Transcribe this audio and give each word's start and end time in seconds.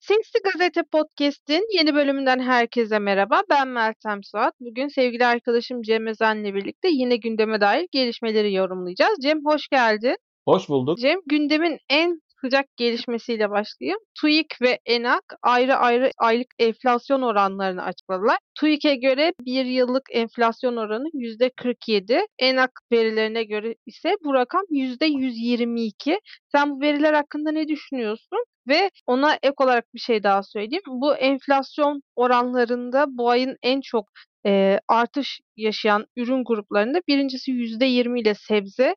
Sesli 0.00 0.40
Gazete 0.44 0.82
Podcast'in 0.92 1.66
yeni 1.78 1.94
bölümünden 1.94 2.38
herkese 2.38 2.98
merhaba. 2.98 3.42
Ben 3.50 3.68
Meltem 3.68 4.22
Suat. 4.22 4.54
Bugün 4.60 4.88
sevgili 4.88 5.26
arkadaşım 5.26 5.82
Cem 5.82 6.06
Özen'le 6.06 6.54
birlikte 6.54 6.88
yine 6.88 7.16
gündeme 7.16 7.60
dair 7.60 7.86
gelişmeleri 7.92 8.52
yorumlayacağız. 8.52 9.18
Cem 9.22 9.44
hoş 9.44 9.68
geldin. 9.68 10.16
Hoş 10.44 10.68
bulduk. 10.68 10.98
Cem 10.98 11.20
gündemin 11.26 11.78
en 11.90 12.20
sıcak 12.40 12.76
gelişmesiyle 12.76 13.50
başlayayım. 13.50 13.98
TÜİK 14.20 14.62
ve 14.62 14.78
ENAK 14.86 15.24
ayrı 15.42 15.76
ayrı 15.76 16.10
aylık 16.18 16.48
enflasyon 16.58 17.22
oranlarını 17.22 17.82
açıkladılar. 17.82 18.38
TÜİK'e 18.60 18.94
göre 18.94 19.32
bir 19.40 19.64
yıllık 19.64 20.02
enflasyon 20.12 20.76
oranı 20.76 21.08
%47. 21.14 22.26
ENAK 22.38 22.70
verilerine 22.92 23.44
göre 23.44 23.74
ise 23.86 24.16
bu 24.24 24.34
rakam 24.34 24.62
%122. 24.70 26.18
Sen 26.52 26.70
bu 26.70 26.80
veriler 26.80 27.14
hakkında 27.14 27.50
ne 27.52 27.68
düşünüyorsun? 27.68 28.38
Ve 28.68 28.90
ona 29.06 29.34
ek 29.42 29.54
olarak 29.58 29.94
bir 29.94 30.00
şey 30.00 30.22
daha 30.22 30.42
söyleyeyim. 30.42 30.82
Bu 30.86 31.16
enflasyon 31.16 32.02
oranlarında 32.16 33.06
bu 33.08 33.30
ayın 33.30 33.56
en 33.62 33.80
çok 33.80 34.06
e, 34.46 34.80
artış 34.88 35.40
yaşayan 35.56 36.06
ürün 36.16 36.44
gruplarında 36.44 37.00
birincisi 37.08 37.50
%20 37.50 38.20
ile 38.20 38.34
sebze 38.34 38.96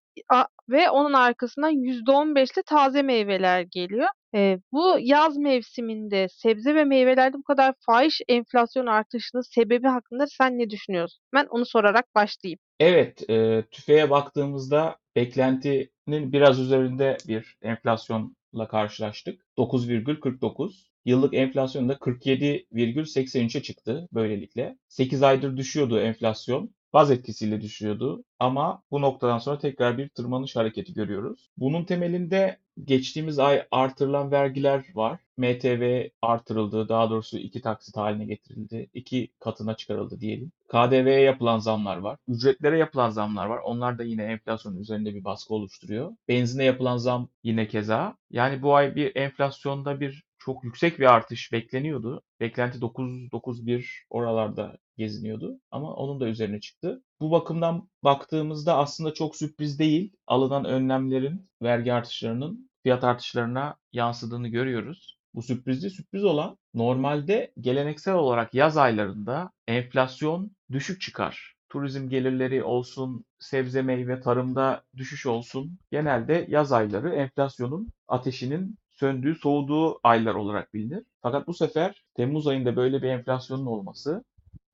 ve 0.70 0.90
onun 0.90 1.14
arkasından 1.14 1.72
%15 1.72 2.54
ile 2.54 2.64
taze 2.66 3.02
meyveler 3.02 3.62
geliyor. 3.62 4.08
E, 4.36 4.60
bu 4.72 4.96
yaz 5.00 5.38
mevsiminde 5.38 6.28
sebze 6.30 6.76
ve 6.76 6.84
meyvelerde 6.84 7.38
bu 7.38 7.44
kadar 7.44 7.74
fahiş 7.86 8.22
enflasyon 8.28 8.86
artışının 8.86 9.42
sebebi 9.42 9.88
hakkında 9.88 10.28
sen 10.28 10.60
ne 10.60 10.70
düşünüyorsun? 10.70 11.20
Ben 11.34 11.46
onu 11.50 11.66
sorarak 11.66 12.06
başlayayım. 12.16 12.60
Evet, 12.80 13.30
e, 13.30 13.64
tüfeğe 13.72 14.10
baktığımızda 14.10 14.98
beklentinin 15.16 16.32
biraz 16.32 16.60
üzerinde 16.60 17.18
bir 17.28 17.58
enflasyonla 17.62 18.39
karşılaştık. 18.68 19.46
9,49. 19.58 20.90
Yıllık 21.06 21.34
enflasyon 21.34 21.90
da 21.90 21.94
47,83'e 21.94 23.62
çıktı 23.62 24.08
böylelikle. 24.14 24.78
8 24.88 25.24
aydır 25.24 25.58
düşüyordu 25.58 26.00
enflasyon. 26.00 26.76
Baz 26.94 27.12
etkisiyle 27.12 27.62
düşüyordu 27.62 28.24
ama 28.40 28.84
bu 28.92 29.02
noktadan 29.02 29.38
sonra 29.38 29.60
tekrar 29.60 29.98
bir 29.98 30.10
tırmanış 30.10 30.56
hareketi 30.56 30.94
görüyoruz. 30.94 31.50
Bunun 31.58 31.84
temelinde 31.86 32.60
geçtiğimiz 32.86 33.40
ay 33.40 33.68
artırılan 33.72 34.32
vergiler 34.32 34.86
var. 34.96 35.20
MTV 35.38 36.10
artırıldı, 36.22 36.90
daha 36.90 37.10
doğrusu 37.10 37.38
iki 37.38 37.62
taksit 37.62 37.98
haline 37.98 38.26
getirildi, 38.26 38.90
iki 38.94 39.32
katına 39.40 39.76
çıkarıldı 39.76 40.20
diyelim. 40.22 40.52
KDV'ye 40.68 41.22
yapılan 41.22 41.60
zamlar 41.60 41.98
var, 41.98 42.20
ücretlere 42.28 42.78
yapılan 42.78 43.10
zamlar 43.10 43.46
var. 43.46 43.58
Onlar 43.64 43.98
da 44.00 44.04
yine 44.04 44.24
enflasyonun 44.24 44.78
üzerinde 44.80 45.16
bir 45.16 45.24
baskı 45.24 45.54
oluşturuyor. 45.54 46.12
Benzine 46.28 46.64
yapılan 46.64 46.98
zam 46.98 47.30
yine 47.44 47.68
keza. 47.68 48.18
Yani 48.32 48.62
bu 48.62 48.76
ay 48.76 48.96
bir 48.96 49.16
enflasyonda 49.16 50.00
bir 50.00 50.24
çok 50.50 50.64
yüksek 50.64 51.00
bir 51.00 51.06
artış 51.06 51.52
bekleniyordu. 51.52 52.22
Beklenti 52.40 52.80
9-9,1 52.80 53.86
oralarda 54.10 54.78
geziniyordu 54.98 55.60
ama 55.72 55.94
onun 55.94 56.20
da 56.20 56.28
üzerine 56.28 56.60
çıktı. 56.60 57.04
Bu 57.22 57.32
bakımdan 57.32 57.90
baktığımızda 58.04 58.78
aslında 58.78 59.14
çok 59.14 59.36
sürpriz 59.36 59.80
değil. 59.80 60.14
Alınan 60.28 60.66
önlemlerin, 60.66 61.50
vergi 61.62 61.94
artışlarının 61.94 62.70
fiyat 62.84 63.04
artışlarına 63.04 63.76
yansıdığını 63.94 64.48
görüyoruz. 64.48 65.18
Bu 65.34 65.42
sürprizli 65.42 65.90
sürpriz 65.90 66.24
olan 66.24 66.58
normalde 66.74 67.54
geleneksel 67.60 68.16
olarak 68.16 68.54
yaz 68.54 68.78
aylarında 68.78 69.52
enflasyon 69.68 70.52
düşük 70.72 71.02
çıkar. 71.02 71.56
Turizm 71.70 72.10
gelirleri 72.10 72.64
olsun, 72.64 73.26
sebze 73.40 73.82
meyve 73.82 74.20
tarımda 74.20 74.84
düşüş 74.98 75.26
olsun. 75.26 75.80
Genelde 75.92 76.46
yaz 76.50 76.72
ayları 76.72 77.10
enflasyonun 77.10 77.90
ateşinin 78.08 78.78
söndüğü, 79.00 79.36
soğuduğu 79.36 80.00
aylar 80.04 80.36
olarak 80.36 80.74
bilinir. 80.74 81.04
Fakat 81.22 81.48
bu 81.48 81.54
sefer 81.54 82.04
Temmuz 82.16 82.48
ayında 82.48 82.76
böyle 82.76 83.02
bir 83.02 83.08
enflasyonun 83.08 83.66
olması 83.66 84.24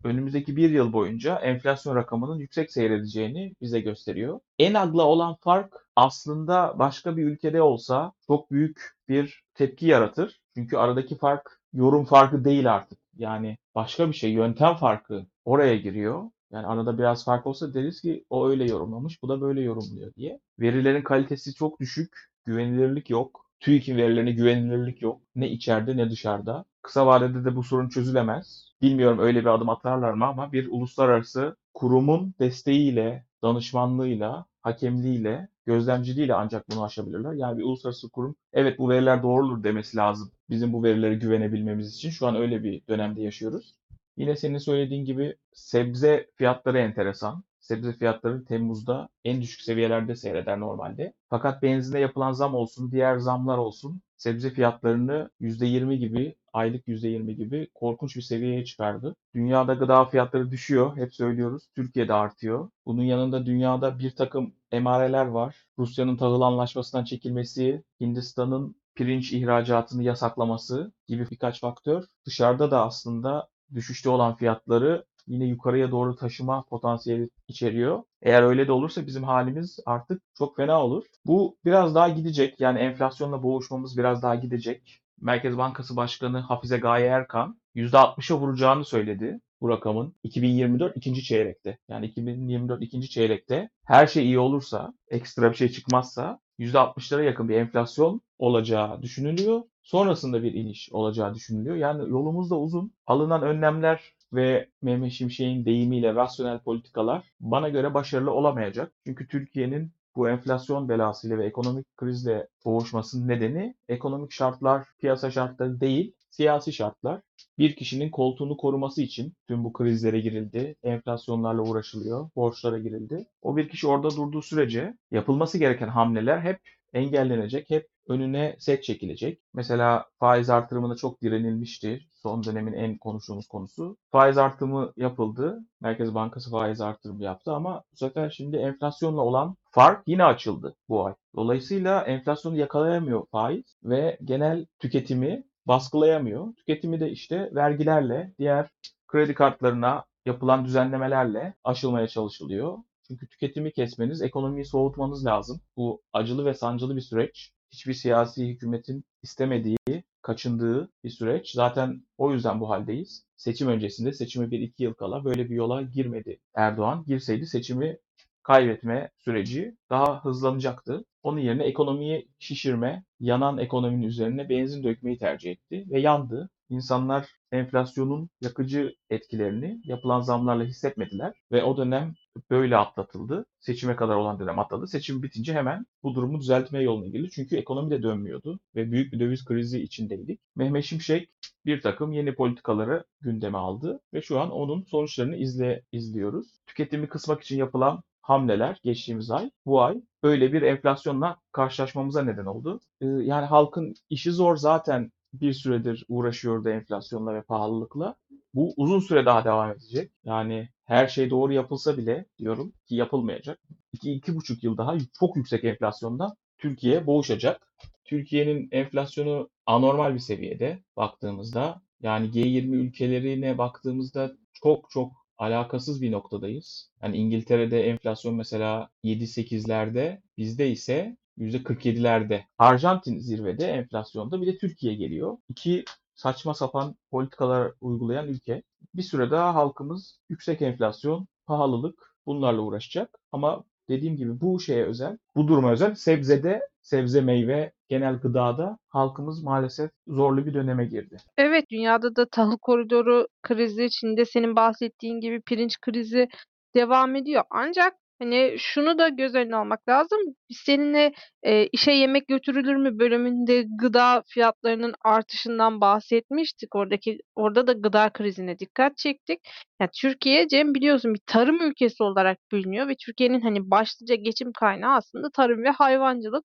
önümüzdeki 0.04 0.56
bir 0.56 0.70
yıl 0.70 0.94
boyunca 0.94 1.36
enflasyon 1.36 1.96
rakamının 1.96 2.40
yüksek 2.40 2.72
seyredeceğini 2.72 3.54
bize 3.62 3.80
gösteriyor. 3.80 4.40
En 4.60 4.74
agla 4.74 5.04
olan 5.04 5.36
fark 5.42 5.74
aslında 5.96 6.80
başka 6.80 7.18
bir 7.18 7.24
ülkede 7.26 7.62
olsa 7.62 8.14
çok 8.28 8.52
büyük 8.52 8.96
bir 9.10 9.44
tepki 9.54 9.86
yaratır. 9.86 10.40
Çünkü 10.56 10.78
aradaki 10.78 11.18
fark 11.18 11.60
yorum 11.74 12.06
farkı 12.06 12.46
değil 12.46 12.74
artık. 12.74 13.00
Yani 13.18 13.58
başka 13.76 14.08
bir 14.08 14.14
şey, 14.14 14.32
yöntem 14.32 14.76
farkı 14.76 15.26
oraya 15.46 15.78
giriyor. 15.78 16.24
Yani 16.52 16.68
arada 16.68 16.98
biraz 16.98 17.26
fark 17.26 17.48
olsa 17.48 17.74
deriz 17.74 18.02
ki 18.02 18.26
o 18.30 18.50
öyle 18.50 18.66
yorumlamış, 18.66 19.24
bu 19.24 19.30
da 19.30 19.42
böyle 19.42 19.62
yorumluyor 19.62 20.14
diye. 20.14 20.40
Verilerin 20.60 21.02
kalitesi 21.02 21.54
çok 21.54 21.80
düşük, 21.80 22.18
güvenilirlik 22.46 23.10
yok. 23.10 23.45
TÜİK'in 23.60 23.98
verilerine 23.98 24.32
güvenilirlik 24.32 25.02
yok. 25.02 25.22
Ne 25.36 25.50
içeride 25.50 25.98
ne 25.98 26.10
dışarıda. 26.12 26.66
Kısa 26.82 27.08
vadede 27.08 27.46
de 27.46 27.56
bu 27.56 27.64
sorun 27.64 27.90
çözülemez. 27.90 28.72
Bilmiyorum 28.82 29.20
öyle 29.20 29.40
bir 29.42 29.46
adım 29.46 29.70
atarlar 29.70 30.14
mı 30.14 30.26
ama 30.26 30.52
bir 30.52 30.68
uluslararası 30.72 31.56
kurumun 31.74 32.34
desteğiyle, 32.40 33.26
danışmanlığıyla, 33.44 34.46
hakemliğiyle, 34.62 35.48
gözlemciliğiyle 35.66 36.34
ancak 36.34 36.70
bunu 36.70 36.84
aşabilirler. 36.84 37.34
Yani 37.34 37.58
bir 37.58 37.64
uluslararası 37.64 38.10
kurum 38.10 38.36
evet 38.54 38.80
bu 38.80 38.90
veriler 38.90 39.24
doğrudur 39.24 39.64
demesi 39.64 39.98
lazım. 39.98 40.32
Bizim 40.50 40.74
bu 40.74 40.84
verilere 40.84 41.16
güvenebilmemiz 41.16 41.96
için 41.96 42.10
şu 42.10 42.28
an 42.28 42.36
öyle 42.36 42.64
bir 42.64 42.88
dönemde 42.88 43.22
yaşıyoruz. 43.22 43.76
Yine 44.18 44.36
senin 44.36 44.58
söylediğin 44.58 45.06
gibi 45.06 45.36
sebze 45.54 46.30
fiyatları 46.36 46.78
enteresan. 46.80 47.44
Sebze 47.66 47.94
fiyatları 47.94 48.46
Temmuz'da 48.46 49.10
en 49.24 49.42
düşük 49.42 49.62
seviyelerde 49.62 50.16
seyreder 50.16 50.60
normalde. 50.60 51.14
Fakat 51.30 51.64
benzine 51.64 52.00
yapılan 52.00 52.32
zam 52.32 52.56
olsun, 52.56 52.92
diğer 52.92 53.18
zamlar 53.18 53.58
olsun 53.58 54.02
sebze 54.18 54.50
fiyatlarını 54.50 55.30
%20 55.42 55.96
gibi, 55.98 56.36
aylık 56.54 56.88
%20 56.88 57.32
gibi 57.32 57.68
korkunç 57.74 58.16
bir 58.16 58.22
seviyeye 58.22 58.66
çıkardı. 58.66 59.16
Dünyada 59.36 59.74
gıda 59.74 60.06
fiyatları 60.06 60.52
düşüyor, 60.52 60.98
hep 60.98 61.16
söylüyoruz. 61.16 61.64
Türkiye'de 61.76 62.14
artıyor. 62.14 62.70
Bunun 62.86 63.04
yanında 63.04 63.46
dünyada 63.46 64.00
bir 64.00 64.16
takım 64.16 64.54
emareler 64.72 65.26
var. 65.26 65.56
Rusya'nın 65.80 66.18
tahıl 66.18 66.42
anlaşmasından 66.42 67.04
çekilmesi, 67.04 67.84
Hindistan'ın 68.02 68.76
pirinç 68.96 69.34
ihracatını 69.34 70.04
yasaklaması 70.04 70.92
gibi 71.08 71.28
birkaç 71.32 71.62
faktör 71.62 72.04
dışarıda 72.26 72.72
da 72.72 72.86
aslında 72.86 73.48
düşüşte 73.74 74.10
olan 74.10 74.36
fiyatları 74.36 75.06
yine 75.28 75.46
yukarıya 75.46 75.92
doğru 75.92 76.16
taşıma 76.16 76.64
potansiyeli 76.64 77.30
içeriyor. 77.48 78.04
Eğer 78.22 78.44
öyle 78.44 78.68
de 78.68 78.72
olursa 78.72 79.08
bizim 79.08 79.24
halimiz 79.24 79.80
artık 79.86 80.22
çok 80.38 80.56
fena 80.56 80.84
olur. 80.84 81.06
Bu 81.26 81.58
biraz 81.66 81.96
daha 81.96 82.10
gidecek. 82.10 82.60
Yani 82.60 82.80
enflasyonla 82.80 83.44
boğuşmamız 83.44 83.98
biraz 83.98 84.24
daha 84.24 84.36
gidecek. 84.36 85.02
Merkez 85.22 85.58
Bankası 85.58 85.96
Başkanı 85.96 86.40
Hafize 86.40 86.78
Gaye 86.78 87.08
Erkan 87.08 87.60
%60'a 87.76 88.38
vuracağını 88.38 88.86
söyledi 88.86 89.40
bu 89.62 89.70
rakamın 89.70 90.16
2024 90.24 90.98
ikinci 90.98 91.24
çeyrekte. 91.24 91.78
Yani 91.90 92.06
2024 92.06 92.82
ikinci 92.82 93.10
çeyrekte 93.10 93.70
her 93.84 94.08
şey 94.08 94.26
iyi 94.26 94.40
olursa, 94.40 94.94
ekstra 95.08 95.52
bir 95.52 95.56
şey 95.56 95.70
çıkmazsa 95.70 96.40
%60'lara 96.60 97.24
yakın 97.24 97.50
bir 97.50 97.56
enflasyon 97.56 98.22
olacağı 98.40 99.02
düşünülüyor. 99.02 99.62
Sonrasında 99.84 100.44
bir 100.44 100.54
iniş 100.54 100.90
olacağı 100.92 101.34
düşünülüyor. 101.36 101.76
Yani 101.76 102.10
yolumuz 102.10 102.50
da 102.52 102.60
uzun. 102.60 102.94
Alınan 103.08 103.42
önlemler 103.42 104.14
ve 104.34 104.70
Mehmet 104.82 105.12
Şimşek'in 105.12 105.66
deyimiyle 105.66 106.16
rasyonel 106.16 106.60
politikalar 106.60 107.32
bana 107.40 107.70
göre 107.70 107.94
başarılı 107.94 108.32
olamayacak. 108.32 108.92
Çünkü 109.06 109.28
Türkiye'nin 109.28 109.92
bu 110.16 110.30
enflasyon 110.30 110.90
belasıyla 110.90 111.38
ve 111.38 111.46
ekonomik 111.46 111.98
krizle 111.98 112.48
boğuşmasının 112.66 113.28
nedeni 113.28 113.76
ekonomik 113.90 114.32
şartlar, 114.32 114.88
piyasa 115.00 115.32
şartları 115.32 115.82
değil, 115.82 116.14
siyasi 116.30 116.74
şartlar. 116.74 117.22
Bir 117.58 117.76
kişinin 117.76 118.10
koltuğunu 118.10 118.58
koruması 118.58 119.02
için 119.02 119.34
tüm 119.48 119.64
bu 119.64 119.74
krizlere 119.74 120.20
girildi, 120.20 120.76
enflasyonlarla 120.84 121.62
uğraşılıyor, 121.62 122.30
borçlara 122.36 122.80
girildi. 122.80 123.26
O 123.42 123.58
bir 123.58 123.70
kişi 123.70 123.88
orada 123.88 124.10
durduğu 124.10 124.42
sürece 124.42 124.98
yapılması 125.12 125.58
gereken 125.58 125.88
hamleler 125.88 126.40
hep 126.40 126.60
engellenecek, 126.96 127.70
hep 127.70 127.88
önüne 128.08 128.56
set 128.60 128.84
çekilecek. 128.84 129.40
Mesela 129.54 130.06
faiz 130.20 130.50
artırımına 130.50 130.96
çok 130.96 131.22
direnilmişti. 131.22 132.02
Son 132.14 132.44
dönemin 132.44 132.74
en 132.74 132.98
konuştuğumuz 132.98 133.48
konusu. 133.48 133.98
Faiz 134.12 134.38
artırımı 134.38 134.94
yapıldı. 134.98 135.60
Merkez 135.82 136.16
Bankası 136.16 136.52
faiz 136.52 136.82
artırımı 136.82 137.24
yaptı 137.24 137.52
ama 137.52 137.84
bu 137.94 137.98
sefer 137.98 138.30
şimdi 138.30 138.58
enflasyonla 138.58 139.22
olan 139.22 139.56
fark 139.72 140.04
yine 140.08 140.24
açıldı 140.24 140.76
bu 140.90 141.06
ay. 141.06 141.14
Dolayısıyla 141.36 142.02
enflasyonu 142.02 142.58
yakalayamıyor 142.58 143.26
faiz 143.32 143.78
ve 143.84 144.18
genel 144.24 144.66
tüketimi 144.80 145.44
baskılayamıyor. 145.66 146.54
Tüketimi 146.56 147.00
de 147.00 147.12
işte 147.12 147.50
vergilerle, 147.56 148.34
diğer 148.40 148.70
kredi 149.08 149.34
kartlarına 149.34 150.06
yapılan 150.26 150.66
düzenlemelerle 150.66 151.54
aşılmaya 151.64 152.08
çalışılıyor. 152.08 152.78
Çünkü 153.08 153.28
tüketimi 153.28 153.72
kesmeniz, 153.72 154.22
ekonomiyi 154.22 154.66
soğutmanız 154.66 155.26
lazım. 155.26 155.62
Bu 155.78 156.02
acılı 156.14 156.46
ve 156.46 156.54
sancılı 156.54 156.96
bir 156.96 157.02
süreç. 157.02 157.52
Hiçbir 157.72 157.94
siyasi 157.94 158.48
hükümetin 158.48 159.06
istemediği, 159.24 160.04
kaçındığı 160.22 160.92
bir 161.04 161.10
süreç. 161.10 161.52
Zaten 161.52 162.04
o 162.18 162.34
yüzden 162.34 162.60
bu 162.60 162.70
haldeyiz. 162.70 163.26
Seçim 163.38 163.68
öncesinde, 163.68 164.14
seçime 164.14 164.52
bir 164.52 164.60
iki 164.60 164.84
yıl 164.84 164.94
kala 164.94 165.26
böyle 165.26 165.50
bir 165.50 165.56
yola 165.56 165.82
girmedi 165.82 166.40
Erdoğan. 166.56 167.04
Girseydi 167.08 167.46
seçimi 167.46 167.98
kaybetme 168.44 169.10
süreci 169.18 169.78
daha 169.90 170.26
hızlanacaktı. 170.26 171.06
Onun 171.24 171.40
yerine 171.40 171.64
ekonomiyi 171.64 172.28
şişirme, 172.40 173.04
yanan 173.20 173.58
ekonominin 173.58 174.08
üzerine 174.08 174.50
benzin 174.50 174.84
dökmeyi 174.84 175.18
tercih 175.18 175.52
etti 175.52 175.86
ve 175.90 176.00
yandı. 176.00 176.50
İnsanlar 176.70 177.28
enflasyonun 177.52 178.30
yakıcı 178.42 178.96
etkilerini 179.10 179.82
yapılan 179.84 180.22
zamlarla 180.22 180.64
hissetmediler 180.64 181.34
ve 181.52 181.64
o 181.64 181.78
dönem 181.78 182.14
böyle 182.50 182.78
atlatıldı. 182.78 183.46
Seçime 183.60 183.96
kadar 183.96 184.16
olan 184.16 184.40
dönem 184.40 184.60
atladı. 184.60 184.88
Seçim 184.88 185.24
bitince 185.24 185.54
hemen 185.54 185.86
bu 186.04 186.16
durumu 186.16 186.40
düzeltmeye 186.40 186.84
yoluna 186.84 187.08
girdi. 187.08 187.30
Çünkü 187.32 187.56
ekonomi 187.58 187.92
de 187.92 188.04
dönmüyordu 188.04 188.60
ve 188.76 188.92
büyük 188.92 189.14
bir 189.14 189.20
döviz 189.20 189.46
krizi 189.46 189.82
içindeydik. 189.82 190.40
Mehmet 190.56 190.84
Şimşek 190.84 191.30
bir 191.66 191.82
takım 191.82 192.12
yeni 192.12 192.36
politikaları 192.36 193.04
gündeme 193.22 193.58
aldı 193.58 194.00
ve 194.14 194.22
şu 194.22 194.40
an 194.40 194.52
onun 194.52 194.84
sonuçlarını 194.84 195.36
izle, 195.36 195.84
izliyoruz. 195.92 196.48
Tüketimi 196.68 197.10
kısmak 197.10 197.44
için 197.44 197.58
yapılan 197.58 198.04
hamleler 198.22 198.80
geçtiğimiz 198.84 199.32
ay, 199.32 199.52
bu 199.66 199.82
ay 199.82 200.02
böyle 200.24 200.54
bir 200.54 200.62
enflasyonla 200.62 201.38
karşılaşmamıza 201.52 202.24
neden 202.24 202.46
oldu. 202.46 202.80
Ee, 203.02 203.06
yani 203.06 203.46
halkın 203.46 203.94
işi 204.10 204.32
zor 204.32 204.58
zaten 204.58 205.12
bir 205.42 205.54
süredir 205.54 206.06
uğraşıyordu 206.08 206.70
enflasyonla 206.70 207.34
ve 207.34 207.42
pahalılıkla. 207.42 208.16
Bu 208.54 208.74
uzun 208.78 209.00
süre 209.00 209.26
daha 209.26 209.46
devam 209.46 209.72
edecek. 209.72 210.12
Yani 210.24 210.70
her 210.86 211.08
şey 211.08 211.30
doğru 211.30 211.54
yapılsa 211.54 211.98
bile 211.98 212.26
diyorum 212.40 212.74
ki 212.88 212.96
yapılmayacak. 212.96 213.60
2-2,5 213.94 214.66
yıl 214.66 214.78
daha 214.78 214.98
çok 215.20 215.36
yüksek 215.36 215.64
enflasyonda 215.64 216.36
Türkiye 216.58 217.08
boğuşacak. 217.08 217.68
Türkiye'nin 218.06 218.70
enflasyonu 218.72 219.50
anormal 219.66 220.14
bir 220.14 220.20
seviyede 220.20 220.84
baktığımızda 220.98 221.82
yani 222.02 222.28
G20 222.28 222.76
ülkelerine 222.76 223.58
baktığımızda 223.58 224.32
çok 224.54 224.90
çok 224.90 225.12
alakasız 225.38 226.02
bir 226.02 226.12
noktadayız. 226.12 226.92
Yani 227.04 227.18
İngiltere'de 227.18 227.84
enflasyon 227.84 228.36
mesela 228.36 228.90
7-8'lerde 229.04 230.22
bizde 230.38 230.70
ise 230.70 231.18
%47'lerde. 231.38 232.44
Arjantin 232.58 233.18
zirvede 233.18 233.68
enflasyonda 233.68 234.42
bir 234.42 234.48
de 234.48 234.58
Türkiye 234.58 234.96
geliyor. 234.96 235.38
İki 235.50 235.86
saçma 236.16 236.54
sapan 236.54 236.96
politikalar 237.12 237.72
uygulayan 237.82 238.28
ülke. 238.28 238.64
Bir 238.94 239.04
süre 239.04 239.32
daha 239.32 239.56
halkımız 239.56 240.20
yüksek 240.30 240.62
enflasyon, 240.62 241.28
pahalılık 241.46 242.16
bunlarla 242.26 242.62
uğraşacak. 242.62 243.10
Ama 243.32 243.64
dediğim 243.90 244.18
gibi 244.18 244.42
bu 244.42 244.60
şeye 244.60 244.86
özel, 244.86 245.18
bu 245.36 245.48
duruma 245.48 245.72
özel 245.72 245.96
sebzede, 245.96 246.62
sebze 246.82 247.22
meyve, 247.22 247.74
genel 247.90 248.16
gıdada 248.16 248.78
halkımız 248.88 249.44
maalesef 249.44 249.92
zorlu 250.08 250.46
bir 250.46 250.54
döneme 250.54 250.86
girdi. 250.86 251.18
Evet, 251.38 251.66
dünyada 251.72 252.16
da 252.16 252.26
tahıl 252.30 252.58
koridoru 252.58 253.28
krizi, 253.44 253.90
Çin'de 253.90 254.26
senin 254.26 254.56
bahsettiğin 254.56 255.20
gibi 255.20 255.42
pirinç 255.42 255.80
krizi 255.82 256.28
devam 256.76 257.16
ediyor. 257.16 257.44
Ancak 257.50 257.94
hani 258.20 258.56
şunu 258.60 258.98
da 258.98 259.10
göz 259.10 259.36
önüne 259.36 259.56
almak 259.56 259.90
lazım. 259.90 260.20
Biz 260.50 260.58
seninle 260.66 261.14
e, 261.44 261.68
işe 261.68 261.92
yemek 261.92 262.28
götürülür 262.28 262.76
mü 262.76 263.00
bölümünde 263.00 263.66
gıda 263.80 264.24
fiyatlarının 264.28 264.94
artışından 265.06 265.82
bahsetmiştik. 265.82 266.76
Oradaki 266.76 267.20
orada 267.36 267.68
da 267.68 267.74
gıda 267.74 268.10
krizine 268.14 268.60
dikkat 268.60 268.98
çektik. 268.98 269.40
Yani 269.82 269.90
Türkiye 270.02 270.48
Cem 270.48 270.74
biliyorsun 270.76 271.14
bir 271.14 271.22
tarım 271.26 271.62
ülkesi 271.62 272.04
olarak 272.04 272.38
biliniyor 272.52 272.88
ve 272.88 272.96
Türkiye'nin 273.06 273.42
hani 273.42 273.72
başlıca 273.72 274.16
geçim 274.16 274.52
kaynağı 274.60 274.96
aslında 274.96 275.30
tarım 275.34 275.64
ve 275.64 275.70
hayvancılık. 275.70 276.46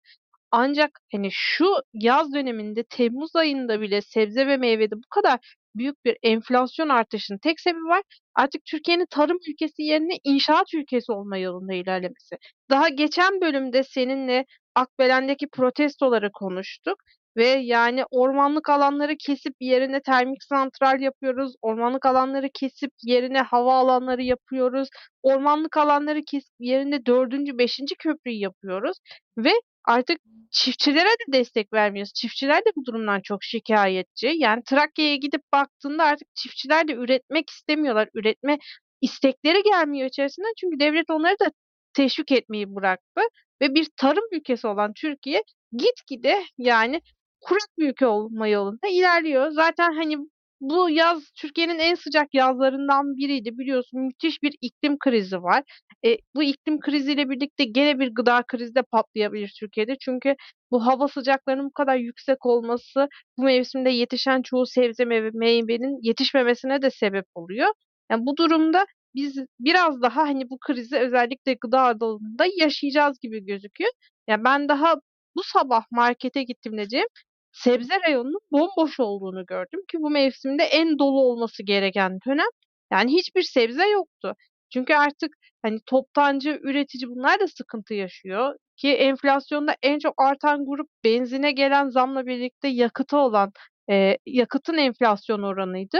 Ancak 0.50 1.00
hani 1.12 1.28
şu 1.32 1.66
yaz 1.94 2.34
döneminde 2.34 2.82
Temmuz 2.82 3.36
ayında 3.36 3.80
bile 3.80 4.00
sebze 4.02 4.46
ve 4.46 4.56
meyvede 4.56 4.96
bu 4.96 5.08
kadar 5.10 5.56
büyük 5.74 6.04
bir 6.04 6.16
enflasyon 6.22 6.88
artışının 6.88 7.38
tek 7.38 7.60
sebebi 7.60 7.84
var. 7.84 8.02
Artık 8.34 8.64
Türkiye'nin 8.64 9.06
tarım 9.10 9.38
ülkesi 9.48 9.82
yerine 9.82 10.14
inşaat 10.24 10.74
ülkesi 10.74 11.12
olma 11.12 11.38
yolunda 11.38 11.74
ilerlemesi. 11.74 12.36
Daha 12.70 12.88
geçen 12.88 13.40
bölümde 13.40 13.82
seninle 13.82 14.44
Akbelen'deki 14.74 15.48
protestoları 15.48 16.30
konuştuk 16.32 16.98
ve 17.36 17.46
yani 17.46 18.04
ormanlık 18.10 18.68
alanları 18.70 19.16
kesip 19.16 19.54
yerine 19.60 20.00
termik 20.00 20.42
santral 20.44 21.00
yapıyoruz. 21.00 21.54
Ormanlık 21.62 22.06
alanları 22.06 22.48
kesip 22.54 22.90
yerine 23.02 23.40
hava 23.40 23.74
alanları 23.78 24.22
yapıyoruz. 24.22 24.88
Ormanlık 25.22 25.76
alanları 25.76 26.22
kesip 26.26 26.54
yerine 26.60 27.06
dördüncü, 27.06 27.58
beşinci 27.58 27.94
köprüyü 27.98 28.38
yapıyoruz 28.38 28.98
ve 29.38 29.50
artık 29.88 30.18
çiftçilere 30.50 31.08
de 31.08 31.32
destek 31.32 31.72
vermiyoruz. 31.72 32.12
Çiftçiler 32.14 32.58
de 32.58 32.70
bu 32.76 32.84
durumdan 32.84 33.20
çok 33.20 33.44
şikayetçi. 33.44 34.34
Yani 34.36 34.62
Trakya'ya 34.66 35.16
gidip 35.16 35.42
baktığında 35.52 36.04
artık 36.04 36.28
çiftçiler 36.34 36.88
de 36.88 36.92
üretmek 36.92 37.50
istemiyorlar. 37.50 38.08
Üretme 38.14 38.58
istekleri 39.00 39.62
gelmiyor 39.62 40.08
içerisinden. 40.08 40.52
Çünkü 40.60 40.80
devlet 40.80 41.10
onları 41.10 41.38
da 41.40 41.52
teşvik 41.94 42.32
etmeyi 42.32 42.74
bıraktı. 42.74 43.20
Ve 43.62 43.74
bir 43.74 43.88
tarım 43.96 44.24
ülkesi 44.32 44.66
olan 44.66 44.92
Türkiye 44.92 45.42
gitgide 45.72 46.44
yani 46.58 47.00
kurak 47.40 47.68
bir 47.78 47.88
ülke 47.88 48.06
olma 48.06 48.48
yolunda 48.48 48.88
ilerliyor. 48.88 49.50
Zaten 49.50 49.92
hani 49.92 50.16
bu 50.60 50.90
yaz 50.90 51.22
Türkiye'nin 51.36 51.78
en 51.78 51.94
sıcak 51.94 52.34
yazlarından 52.34 53.16
biriydi 53.16 53.58
biliyorsun. 53.58 54.00
Müthiş 54.00 54.42
bir 54.42 54.54
iklim 54.60 54.98
krizi 54.98 55.42
var. 55.42 55.62
E, 56.06 56.16
bu 56.34 56.42
iklim 56.42 56.80
kriziyle 56.80 57.30
birlikte 57.30 57.64
gene 57.64 57.98
bir 57.98 58.14
gıda 58.14 58.42
krizi 58.48 58.74
de 58.74 58.82
patlayabilir 58.82 59.52
Türkiye'de. 59.60 59.96
Çünkü 60.00 60.34
bu 60.70 60.86
hava 60.86 61.08
sıcaklarının 61.08 61.66
bu 61.66 61.72
kadar 61.72 61.96
yüksek 61.96 62.46
olması 62.46 63.08
bu 63.38 63.42
mevsimde 63.42 63.90
yetişen 63.90 64.42
çoğu 64.42 64.66
sebze 64.66 65.04
meyve, 65.04 65.30
meyvenin 65.34 65.98
yetişmemesine 66.02 66.82
de 66.82 66.90
sebep 66.90 67.26
oluyor. 67.34 67.68
Yani 68.10 68.26
bu 68.26 68.36
durumda 68.36 68.86
biz 69.14 69.38
biraz 69.60 70.02
daha 70.02 70.22
hani 70.22 70.50
bu 70.50 70.58
krizi 70.58 70.96
özellikle 70.98 71.54
gıda 71.60 71.80
alanında 71.80 72.44
yaşayacağız 72.56 73.18
gibi 73.20 73.44
gözüküyor. 73.46 73.90
Ya 74.28 74.32
yani 74.32 74.44
ben 74.44 74.68
daha 74.68 74.94
bu 75.36 75.42
sabah 75.42 75.84
markete 75.90 76.42
gittiğimde 76.42 76.88
Cem 76.88 77.04
sebze 77.52 77.94
reyonunun 78.06 78.40
bomboş 78.52 79.00
olduğunu 79.00 79.46
gördüm 79.46 79.80
ki 79.88 79.98
bu 80.00 80.10
mevsimde 80.10 80.62
en 80.64 80.98
dolu 80.98 81.20
olması 81.20 81.62
gereken 81.62 82.18
dönem. 82.26 82.48
Yani 82.92 83.12
hiçbir 83.12 83.42
sebze 83.42 83.88
yoktu. 83.88 84.34
Çünkü 84.72 84.94
artık 84.94 85.30
hani 85.62 85.78
toptancı, 85.86 86.60
üretici 86.62 87.08
bunlar 87.10 87.40
da 87.40 87.48
sıkıntı 87.48 87.94
yaşıyor 87.94 88.54
ki 88.76 88.94
enflasyonda 88.94 89.76
en 89.82 89.98
çok 89.98 90.14
artan 90.22 90.66
grup 90.66 90.88
benzine 91.04 91.52
gelen 91.52 91.88
zamla 91.88 92.26
birlikte 92.26 92.68
yakıta 92.68 93.18
olan 93.18 93.52
e, 93.90 94.18
yakıtın 94.26 94.78
enflasyon 94.78 95.42
oranıydı. 95.42 95.98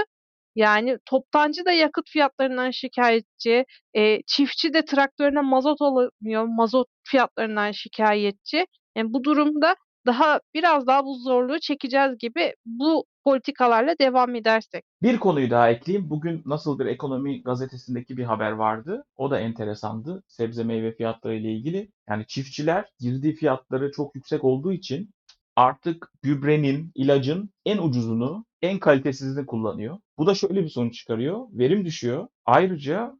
Yani 0.55 0.99
toptancı 1.07 1.65
da 1.65 1.73
yakıt 1.73 2.11
fiyatlarından 2.11 2.71
şikayetçi, 2.71 3.65
e, 3.97 4.23
çiftçi 4.27 4.75
de 4.75 4.85
traktörüne 4.85 5.41
mazot 5.41 5.83
alamıyor, 5.83 6.45
mazot 6.45 6.89
fiyatlarından 7.05 7.73
şikayetçi. 7.73 8.67
Yani 8.97 9.13
bu 9.13 9.25
durumda 9.25 9.77
daha 10.09 10.41
biraz 10.55 10.87
daha 10.87 11.05
bu 11.05 11.15
zorluğu 11.15 11.61
çekeceğiz 11.61 12.19
gibi 12.19 12.55
bu 12.67 13.05
politikalarla 13.25 13.95
devam 14.01 14.35
edersek. 14.35 14.85
Bir 15.03 15.19
konuyu 15.19 15.51
daha 15.51 15.71
ekleyeyim. 15.71 16.11
Bugün 16.11 16.43
Nasıl 16.47 16.79
Bir 16.79 16.87
Ekonomi 16.87 17.43
gazetesindeki 17.43 18.17
bir 18.17 18.25
haber 18.25 18.53
vardı. 18.53 19.05
O 19.17 19.31
da 19.31 19.41
enteresandı. 19.41 20.23
Sebze 20.27 20.65
meyve 20.65 20.93
fiyatları 20.93 21.35
ile 21.35 21.53
ilgili. 21.53 21.91
Yani 22.09 22.27
çiftçiler 22.27 22.85
girdi 22.99 23.35
fiyatları 23.35 23.93
çok 23.93 24.15
yüksek 24.15 24.45
olduğu 24.45 24.73
için 24.73 25.11
artık 25.57 26.13
gübrenin, 26.23 26.93
ilacın 26.95 27.51
en 27.65 27.79
ucuzunu, 27.79 28.45
en 28.63 28.79
kalitesizini 28.79 29.47
kullanıyor. 29.47 29.99
Bu 30.19 30.27
da 30.27 30.35
şöyle 30.35 30.65
bir 30.65 30.69
sonuç 30.69 30.95
çıkarıyor. 30.95 31.47
Verim 31.53 31.85
düşüyor. 31.85 32.29
Ayrıca 32.47 33.19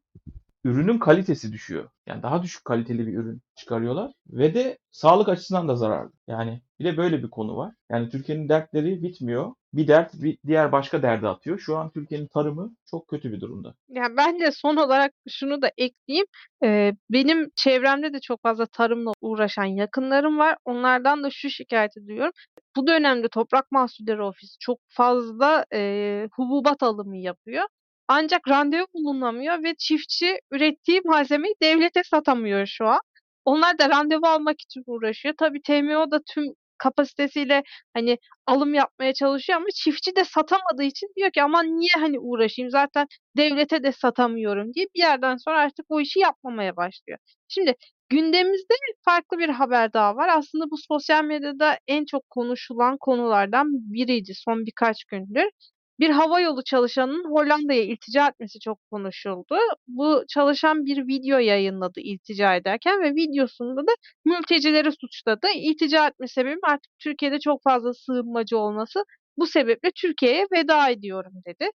ürünün 0.65 0.99
kalitesi 0.99 1.53
düşüyor. 1.53 1.89
Yani 2.07 2.23
daha 2.23 2.43
düşük 2.43 2.65
kaliteli 2.65 3.07
bir 3.07 3.15
ürün 3.15 3.43
çıkarıyorlar 3.55 4.13
ve 4.27 4.55
de 4.55 4.79
sağlık 4.91 5.29
açısından 5.29 5.69
da 5.69 5.77
zararlı. 5.77 6.13
Yani 6.27 6.63
bir 6.81 6.85
de 6.85 6.97
böyle 6.97 7.23
bir 7.23 7.31
konu 7.31 7.57
var. 7.57 7.75
Yani 7.91 8.09
Türkiye'nin 8.09 8.49
dertleri 8.49 9.03
bitmiyor. 9.03 9.55
Bir 9.73 9.89
dert 9.89 10.15
bir 10.15 10.39
diğer 10.47 10.73
başka 10.73 11.03
derde 11.03 11.29
atıyor. 11.29 11.59
Şu 11.59 11.77
an 11.77 11.91
Türkiye'nin 11.91 12.27
tarımı 12.27 12.77
çok 12.91 13.09
kötü 13.09 13.33
bir 13.33 13.41
durumda. 13.41 13.75
Yani 13.89 14.17
ben 14.17 14.41
de 14.41 14.53
son 14.53 14.77
olarak 14.77 15.13
şunu 15.29 15.63
da 15.63 15.71
ekleyeyim. 15.77 16.27
Ee, 16.65 16.93
benim 17.11 17.51
çevremde 17.57 18.13
de 18.13 18.21
çok 18.21 18.43
fazla 18.43 18.67
tarımla 18.67 19.13
uğraşan 19.21 19.65
yakınlarım 19.65 20.39
var. 20.39 20.57
Onlardan 20.65 21.25
da 21.25 21.31
şu 21.31 21.51
şikayeti 21.51 22.07
duyuyorum. 22.07 22.33
Bu 22.77 22.87
dönemde 22.87 23.29
Toprak 23.29 23.73
Mahsulleri 23.73 24.23
Ofisi 24.23 24.59
çok 24.61 24.79
fazla 24.89 25.65
e, 25.75 26.29
hububat 26.33 26.83
alımı 26.83 27.17
yapıyor. 27.17 27.65
Ancak 28.09 28.49
randevu 28.49 28.87
bulunamıyor 28.95 29.63
ve 29.63 29.75
çiftçi 29.79 30.41
ürettiği 30.51 31.01
malzemeyi 31.05 31.55
devlete 31.63 32.03
satamıyor 32.05 32.67
şu 32.67 32.87
an. 32.87 33.01
Onlar 33.45 33.79
da 33.79 33.89
randevu 33.89 34.27
almak 34.27 34.61
için 34.61 34.83
uğraşıyor. 34.87 35.35
Tabii 35.39 35.63
TMO 35.63 36.11
da 36.11 36.21
tüm 36.35 36.45
kapasitesiyle 36.79 37.63
hani 37.95 38.19
alım 38.47 38.75
yapmaya 38.75 39.15
çalışıyor 39.15 39.57
ama 39.59 39.67
çiftçi 39.75 40.17
de 40.17 40.25
satamadığı 40.25 40.83
için 40.85 41.09
diyor 41.17 41.31
ki 41.31 41.43
aman 41.43 41.67
niye 41.67 41.93
hani 41.95 42.19
uğraşayım 42.19 42.71
zaten 42.71 43.07
devlete 43.37 43.83
de 43.83 43.93
satamıyorum 43.93 44.75
diye 44.75 44.87
bir 44.95 45.01
yerden 45.01 45.37
sonra 45.37 45.59
artık 45.59 45.87
o 45.89 46.01
işi 46.01 46.21
yapmamaya 46.21 46.77
başlıyor. 46.77 47.19
Şimdi 47.49 47.75
gündemimizde 48.09 48.75
farklı 49.05 49.39
bir 49.39 49.49
haber 49.49 49.93
daha 49.93 50.17
var. 50.17 50.29
Aslında 50.39 50.65
bu 50.71 50.77
sosyal 50.89 51.25
medyada 51.25 51.79
en 51.87 52.05
çok 52.05 52.31
konuşulan 52.31 52.97
konulardan 52.99 53.67
biriydi 53.73 54.33
son 54.35 54.67
birkaç 54.67 55.05
gündür. 55.05 55.45
Bir 56.01 56.11
havayolu 56.11 56.65
çalışanının 56.65 57.25
Hollanda'ya 57.31 57.83
iltica 57.83 58.29
etmesi 58.29 58.61
çok 58.61 58.79
konuşuldu. 58.91 59.57
Bu 59.87 60.25
çalışan 60.29 60.87
bir 60.87 61.07
video 61.07 61.39
yayınladı 61.39 62.01
iltica 62.01 62.57
ederken 62.57 63.01
ve 63.03 63.15
videosunda 63.15 63.81
da 63.87 63.93
mültecileri 64.25 64.93
suçladı. 65.01 65.47
İltica 65.57 66.09
etme 66.09 66.29
sebebim 66.29 66.61
artık 66.63 66.93
Türkiye'de 66.99 67.39
çok 67.41 67.63
fazla 67.63 67.95
sığınmacı 67.95 68.59
olması. 68.59 69.05
Bu 69.37 69.47
sebeple 69.47 69.91
Türkiye'ye 69.97 70.47
veda 70.53 70.91
ediyorum 70.91 71.33
dedi. 71.47 71.71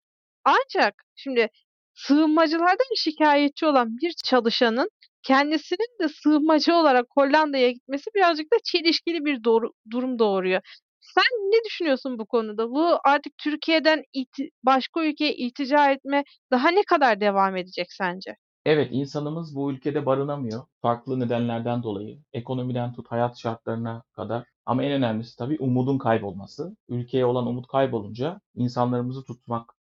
Ancak 0.45 1.03
şimdi 1.15 1.49
sığınmacılardan 1.93 2.95
şikayetçi 2.97 3.65
olan 3.65 3.97
bir 3.97 4.13
çalışanın 4.23 4.89
kendisinin 5.23 5.99
de 6.01 6.07
sığınmacı 6.09 6.75
olarak 6.75 7.05
Hollanda'ya 7.17 7.71
gitmesi 7.71 8.05
birazcık 8.15 8.53
da 8.53 8.57
çelişkili 8.63 9.25
bir 9.25 9.43
doğru, 9.43 9.71
durum 9.91 10.19
doğuruyor. 10.19 10.61
Sen 11.01 11.23
ne 11.51 11.63
düşünüyorsun 11.65 12.19
bu 12.19 12.25
konuda? 12.25 12.69
Bu 12.71 12.99
artık 13.05 13.33
Türkiye'den 13.37 14.03
iti- 14.13 14.49
başka 14.63 15.03
ülkeye 15.05 15.35
iltica 15.35 15.91
etme 15.91 16.23
daha 16.51 16.69
ne 16.71 16.83
kadar 16.83 17.21
devam 17.21 17.57
edecek 17.57 17.87
sence? 17.91 18.35
Evet, 18.65 18.87
insanımız 18.91 19.55
bu 19.55 19.71
ülkede 19.71 20.05
barınamıyor. 20.05 20.65
Farklı 20.81 21.19
nedenlerden 21.19 21.83
dolayı. 21.83 22.19
Ekonomiden 22.33 22.93
tut 22.93 23.11
hayat 23.11 23.37
şartlarına 23.37 24.03
kadar. 24.13 24.45
Ama 24.65 24.83
en 24.83 24.91
önemlisi 24.91 25.37
tabii 25.37 25.57
umudun 25.59 25.97
kaybolması. 25.97 26.77
Ülkeye 26.89 27.25
olan 27.25 27.47
umut 27.47 27.67
kaybolunca 27.67 28.41
insanlarımızı 28.55 29.23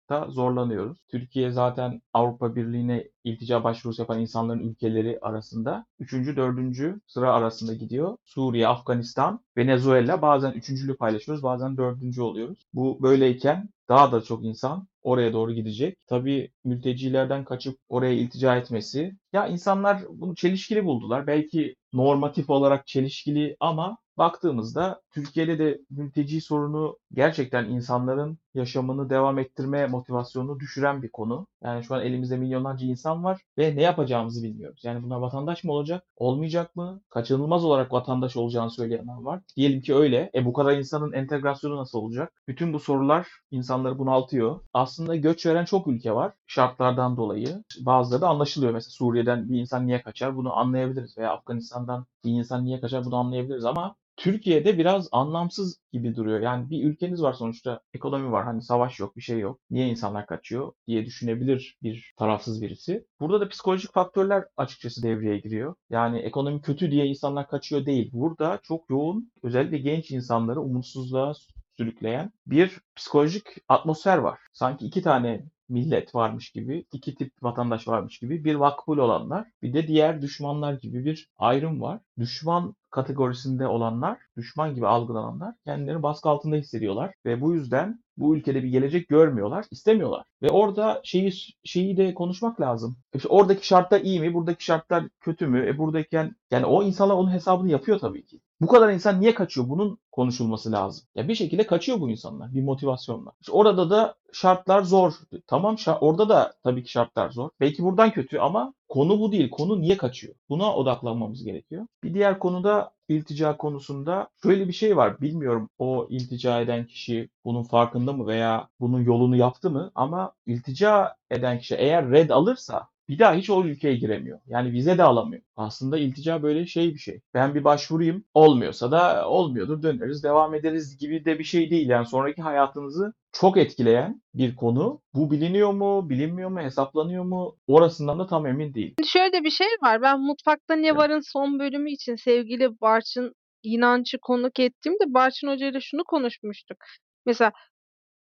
tutmakta 0.09 0.31
zorlanıyoruz. 0.31 0.97
Türkiye 1.07 1.51
zaten 1.51 2.01
Avrupa 2.13 2.55
Birliği'ne 2.55 3.07
iltica 3.23 3.63
başvurusu 3.63 4.01
yapan 4.01 4.21
insanların 4.21 4.59
ülkeleri 4.59 5.19
arasında 5.21 5.85
3. 5.99 6.13
4. 6.13 6.95
sıra 7.07 7.33
arasında 7.33 7.73
gidiyor. 7.73 8.17
Suriye, 8.25 8.67
Afganistan, 8.67 9.39
Venezuela 9.57 10.21
bazen 10.21 10.51
üçüncülü 10.51 10.97
paylaşıyoruz, 10.97 11.43
bazen 11.43 11.77
dördüncü 11.77 12.21
oluyoruz. 12.21 12.59
Bu 12.73 13.03
böyleyken 13.03 13.69
daha 13.89 14.11
da 14.11 14.21
çok 14.21 14.45
insan 14.45 14.87
oraya 15.01 15.33
doğru 15.33 15.53
gidecek. 15.53 15.97
Tabii 16.07 16.51
mültecilerden 16.63 17.45
kaçıp 17.45 17.79
oraya 17.89 18.13
iltica 18.13 18.55
etmesi. 18.57 19.15
Ya 19.33 19.47
insanlar 19.47 20.03
bunu 20.09 20.35
çelişkili 20.35 20.85
buldular. 20.85 21.27
Belki 21.27 21.75
normatif 21.93 22.49
olarak 22.49 22.87
çelişkili 22.87 23.55
ama 23.59 23.97
baktığımızda 24.19 25.01
Türkiye'de 25.11 25.59
de 25.59 25.81
mülteci 25.89 26.41
sorunu 26.41 26.97
gerçekten 27.13 27.65
insanların 27.65 28.37
yaşamını 28.53 29.09
devam 29.09 29.39
ettirme 29.39 29.87
motivasyonunu 29.87 30.59
düşüren 30.59 31.01
bir 31.03 31.09
konu. 31.09 31.47
Yani 31.63 31.83
şu 31.83 31.95
an 31.95 32.01
elimizde 32.01 32.37
milyonlarca 32.37 32.87
insan 32.87 33.23
var 33.23 33.41
ve 33.57 33.75
ne 33.75 33.81
yapacağımızı 33.81 34.43
bilmiyoruz. 34.43 34.81
Yani 34.83 35.03
bunlar 35.03 35.17
vatandaş 35.19 35.63
mı 35.63 35.71
olacak, 35.71 36.03
olmayacak 36.15 36.75
mı? 36.75 37.01
Kaçınılmaz 37.09 37.65
olarak 37.65 37.93
vatandaş 37.93 38.37
olacağını 38.37 38.71
söyleyenler 38.71 39.21
var. 39.21 39.41
Diyelim 39.55 39.81
ki 39.81 39.95
öyle. 39.95 40.29
E 40.35 40.45
bu 40.45 40.53
kadar 40.53 40.77
insanın 40.77 41.13
entegrasyonu 41.13 41.77
nasıl 41.77 41.99
olacak? 41.99 42.33
Bütün 42.47 42.73
bu 42.73 42.79
sorular 42.79 43.27
insanları 43.51 43.99
bunaltıyor. 43.99 44.59
Aslında 44.73 45.15
göç 45.15 45.45
veren 45.45 45.65
çok 45.65 45.87
ülke 45.87 46.15
var 46.15 46.33
şartlardan 46.47 47.17
dolayı. 47.17 47.63
Bazıları 47.79 48.21
da 48.21 48.27
anlaşılıyor. 48.27 48.73
Mesela 48.73 48.91
Suriye'den 48.91 49.49
bir 49.49 49.59
insan 49.59 49.87
niye 49.87 50.01
kaçar 50.01 50.35
bunu 50.35 50.57
anlayabiliriz 50.57 51.17
veya 51.17 51.31
Afganistan'dan 51.31 52.05
bir 52.25 52.31
insan 52.31 52.65
niye 52.65 52.81
kaçar 52.81 53.05
bunu 53.05 53.15
anlayabiliriz 53.15 53.65
ama 53.65 53.95
Türkiye'de 54.19 54.77
biraz 54.77 55.09
anlamsız 55.11 55.81
gibi 55.91 56.15
duruyor. 56.15 56.39
Yani 56.39 56.69
bir 56.69 56.83
ülkeniz 56.83 57.21
var 57.21 57.33
sonuçta 57.33 57.79
ekonomi 57.93 58.31
var 58.31 58.45
hani 58.45 58.61
savaş 58.61 58.99
yok 58.99 59.17
bir 59.17 59.21
şey 59.21 59.39
yok. 59.39 59.59
Niye 59.69 59.87
insanlar 59.87 60.25
kaçıyor 60.25 60.71
diye 60.87 61.05
düşünebilir 61.05 61.77
bir 61.83 62.13
tarafsız 62.17 62.61
birisi. 62.61 63.05
Burada 63.19 63.41
da 63.41 63.49
psikolojik 63.49 63.93
faktörler 63.93 64.45
açıkçası 64.57 65.03
devreye 65.03 65.37
giriyor. 65.37 65.75
Yani 65.89 66.19
ekonomi 66.19 66.61
kötü 66.61 66.91
diye 66.91 67.05
insanlar 67.05 67.47
kaçıyor 67.47 67.85
değil. 67.85 68.09
Burada 68.13 68.59
çok 68.63 68.89
yoğun 68.89 69.31
özellikle 69.43 69.77
genç 69.77 70.11
insanları 70.11 70.61
umutsuzluğa 70.61 71.33
sürükleyen 71.77 72.31
bir 72.47 72.79
psikolojik 72.95 73.45
atmosfer 73.67 74.17
var. 74.17 74.39
Sanki 74.53 74.85
iki 74.85 75.01
tane 75.01 75.45
millet 75.69 76.15
varmış 76.15 76.51
gibi, 76.51 76.85
iki 76.91 77.15
tip 77.15 77.33
vatandaş 77.41 77.87
varmış 77.87 78.19
gibi 78.19 78.43
bir 78.43 78.55
makbul 78.55 78.97
olanlar, 78.97 79.47
bir 79.61 79.73
de 79.73 79.87
diğer 79.87 80.21
düşmanlar 80.21 80.73
gibi 80.73 81.05
bir 81.05 81.29
ayrım 81.37 81.81
var. 81.81 81.99
Düşman 82.19 82.75
kategorisinde 82.91 83.67
olanlar, 83.67 84.17
düşman 84.37 84.75
gibi 84.75 84.87
algılananlar 84.87 85.55
kendilerini 85.65 86.03
baskı 86.03 86.29
altında 86.29 86.55
hissediyorlar 86.55 87.13
ve 87.25 87.41
bu 87.41 87.53
yüzden 87.53 88.03
bu 88.17 88.35
ülkede 88.35 88.63
bir 88.63 88.69
gelecek 88.69 89.07
görmüyorlar, 89.09 89.65
istemiyorlar. 89.71 90.25
Ve 90.41 90.49
orada 90.49 91.01
şeyi 91.03 91.33
şeyi 91.63 91.97
de 91.97 92.13
konuşmak 92.13 92.61
lazım. 92.61 92.97
İşte 93.15 93.29
oradaki 93.29 93.67
şartlar 93.67 94.01
iyi 94.01 94.19
mi, 94.19 94.33
buradaki 94.33 94.65
şartlar 94.65 95.03
kötü 95.21 95.47
mü? 95.47 95.67
E 95.67 95.77
buradayken 95.77 96.35
yani 96.51 96.65
o 96.65 96.83
insanlar 96.83 97.15
onun 97.15 97.31
hesabını 97.31 97.71
yapıyor 97.71 97.99
tabii 97.99 98.25
ki. 98.25 98.39
Bu 98.61 98.67
kadar 98.67 98.89
insan 98.89 99.21
niye 99.21 99.33
kaçıyor? 99.33 99.69
Bunun 99.69 99.97
konuşulması 100.11 100.71
lazım. 100.71 101.05
Ya 101.15 101.27
bir 101.27 101.35
şekilde 101.35 101.67
kaçıyor 101.67 101.99
bu 101.99 102.09
insanlar 102.09 102.53
bir 102.53 102.61
motivasyonla. 102.61 103.31
İşte 103.41 103.51
orada 103.51 103.89
da 103.89 104.15
şartlar 104.33 104.81
zor. 104.81 105.13
Tamam 105.47 105.75
orada 106.01 106.29
da 106.29 106.53
tabii 106.63 106.83
ki 106.83 106.91
şartlar 106.91 107.29
zor. 107.29 107.49
Belki 107.59 107.83
buradan 107.83 108.11
kötü 108.11 108.37
ama 108.37 108.73
konu 108.89 109.19
bu 109.19 109.31
değil. 109.31 109.49
Konu 109.49 109.81
niye 109.81 109.97
kaçıyor? 109.97 110.35
Buna 110.49 110.75
odaklanmamız 110.75 111.43
gerekiyor. 111.43 111.87
Bir 112.03 112.13
diğer 112.13 112.39
konuda 112.39 112.91
iltica 113.09 113.57
konusunda 113.57 114.27
şöyle 114.43 114.67
bir 114.67 114.73
şey 114.73 114.97
var. 114.97 115.21
Bilmiyorum 115.21 115.69
o 115.79 116.07
iltica 116.09 116.61
eden 116.61 116.85
kişi 116.85 117.29
bunun 117.45 117.63
farkında 117.63 118.13
mı 118.13 118.27
veya 118.27 118.67
bunun 118.79 119.03
yolunu 119.03 119.35
yaptı 119.35 119.69
mı 119.69 119.91
ama 119.95 120.28
iltica 120.45 121.15
eden 121.31 121.59
kişi 121.59 121.75
eğer 121.75 122.11
red 122.11 122.29
alırsa 122.29 122.87
bir 123.09 123.19
daha 123.19 123.33
hiç 123.33 123.49
o 123.49 123.63
ülkeye 123.63 123.95
giremiyor. 123.95 124.39
Yani 124.47 124.71
vize 124.71 124.97
de 124.97 125.03
alamıyor. 125.03 125.41
Aslında 125.55 125.97
iltica 125.97 126.43
böyle 126.43 126.65
şey 126.65 126.93
bir 126.93 126.99
şey. 126.99 127.21
Ben 127.33 127.55
bir 127.55 127.63
başvurayım. 127.63 128.23
Olmuyorsa 128.33 128.91
da 128.91 129.29
olmuyordur 129.29 129.83
döneriz 129.83 130.23
devam 130.23 130.55
ederiz 130.55 130.97
gibi 130.97 131.25
de 131.25 131.39
bir 131.39 131.43
şey 131.43 131.69
değil. 131.69 131.89
Yani 131.89 132.05
sonraki 132.05 132.41
hayatınızı 132.41 133.13
çok 133.31 133.57
etkileyen 133.57 134.21
bir 134.33 134.55
konu. 134.55 135.01
Bu 135.13 135.31
biliniyor 135.31 135.71
mu, 135.71 136.09
bilinmiyor 136.09 136.49
mu, 136.49 136.59
hesaplanıyor 136.59 137.23
mu? 137.23 137.57
Orasından 137.67 138.19
da 138.19 138.27
tam 138.27 138.45
emin 138.45 138.73
değil. 138.73 138.95
Şöyle 139.05 139.33
de 139.33 139.43
bir 139.43 139.51
şey 139.51 139.67
var. 139.83 140.01
Ben 140.01 140.19
Mutfakta 140.19 140.75
Ne 140.75 140.95
Var'ın 140.95 141.31
son 141.33 141.59
bölümü 141.59 141.91
için 141.91 142.15
sevgili 142.15 142.81
Barçın 142.81 143.33
İnancı 143.63 144.17
konuk 144.21 144.59
ettiğimde 144.59 145.13
Barçın 145.13 145.47
Hoca 145.47 145.67
ile 145.67 145.79
şunu 145.81 146.03
konuşmuştuk. 146.03 146.77
Mesela 147.25 147.51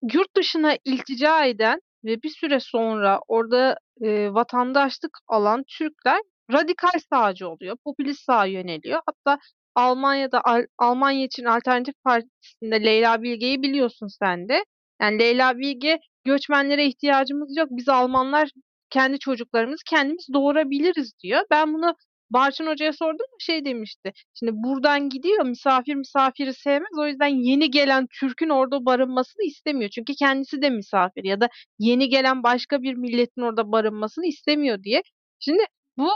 yurt 0.03 0.37
dışına 0.37 0.77
iltica 0.85 1.45
eden 1.45 1.81
ve 2.05 2.23
bir 2.23 2.31
süre 2.31 2.61
sonra 2.61 3.21
orada 3.29 3.77
e, 4.03 4.35
vatandaşlık 4.35 5.19
alan 5.29 5.65
Türkler 5.79 6.21
radikal 6.53 6.99
sağcı 7.13 7.49
oluyor. 7.49 7.77
Popülist 7.85 8.25
sağa 8.25 8.47
yöneliyor. 8.47 9.01
Hatta 9.07 9.39
Almanya'da 9.75 10.41
Al 10.45 10.63
Almanya 10.79 11.25
için 11.25 11.45
Alternatif 11.45 11.95
Partisi'nde 12.05 12.85
Leyla 12.85 13.23
Bilge'yi 13.23 13.63
biliyorsun 13.63 14.07
sen 14.07 14.49
de. 14.49 14.65
Yani 15.01 15.19
Leyla 15.19 15.59
Bilge 15.59 15.99
göçmenlere 16.25 16.87
ihtiyacımız 16.87 17.57
yok. 17.57 17.69
Biz 17.71 17.89
Almanlar 17.89 18.51
kendi 18.91 19.19
çocuklarımızı 19.19 19.83
kendimiz 19.91 20.27
doğurabiliriz 20.33 21.13
diyor. 21.23 21.43
Ben 21.51 21.75
bunu 21.75 21.95
Barçın 22.31 22.67
Hoca'ya 22.67 22.93
sordum 22.93 23.27
şey 23.41 23.65
demişti. 23.65 24.13
Şimdi 24.35 24.53
buradan 24.55 25.09
gidiyor 25.09 25.45
misafir 25.45 25.95
misafiri 25.95 26.55
sevmez. 26.55 26.99
O 26.99 27.07
yüzden 27.07 27.27
yeni 27.27 27.71
gelen 27.71 28.07
Türk'ün 28.21 28.49
orada 28.49 28.87
barınmasını 28.87 29.45
istemiyor. 29.47 29.91
Çünkü 29.91 30.15
kendisi 30.15 30.63
de 30.63 30.71
misafir 30.71 31.25
ya 31.25 31.41
da 31.41 31.49
yeni 31.79 32.09
gelen 32.09 32.43
başka 32.43 32.83
bir 32.83 32.95
milletin 32.95 33.43
orada 33.43 33.73
barınmasını 33.73 34.27
istemiyor 34.27 34.83
diye. 34.83 35.03
Şimdi 35.39 35.63
bu 35.99 36.11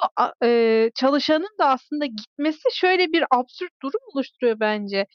e, 0.45 0.91
çalışanın 0.95 1.57
da 1.61 1.69
aslında 1.69 2.07
gitmesi 2.07 2.63
şöyle 2.75 3.13
bir 3.13 3.25
absürt 3.31 3.73
durum 3.83 4.01
oluşturuyor 4.15 4.61
bence. 4.61 5.07